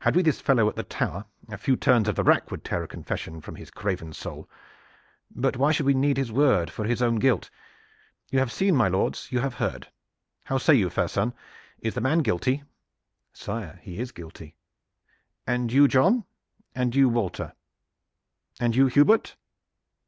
"Had 0.00 0.16
we 0.16 0.22
this 0.22 0.40
fellow 0.40 0.68
at 0.68 0.74
the 0.74 0.82
Tower, 0.82 1.26
a 1.48 1.56
few 1.56 1.76
turns 1.76 2.08
of 2.08 2.16
the 2.16 2.24
rack 2.24 2.50
would 2.50 2.64
tear 2.64 2.82
a 2.82 2.88
confession 2.88 3.40
from 3.40 3.54
his 3.54 3.70
craven 3.70 4.12
soul. 4.12 4.50
But 5.30 5.56
why 5.56 5.70
should 5.70 5.86
we 5.86 5.94
need 5.94 6.16
his 6.16 6.32
word 6.32 6.70
for 6.70 6.84
his 6.86 7.00
own 7.00 7.20
guilt? 7.20 7.50
You 8.32 8.40
have 8.40 8.50
seen, 8.50 8.74
my 8.74 8.88
lords, 8.88 9.28
you 9.30 9.38
have 9.38 9.54
heard! 9.54 9.86
How 10.42 10.58
say 10.58 10.74
you, 10.74 10.90
fair 10.90 11.06
son? 11.06 11.34
Is 11.78 11.94
the 11.94 12.00
man 12.00 12.18
guilty?" 12.18 12.64
"Sire, 13.32 13.78
he 13.82 14.00
is 14.00 14.10
guilty." 14.10 14.56
"And 15.46 15.72
you, 15.72 15.86
John? 15.86 16.24
And 16.74 16.92
you, 16.92 17.08
Walter? 17.08 17.52
And 18.58 18.74
you, 18.74 18.88
Hubert? 18.88 19.36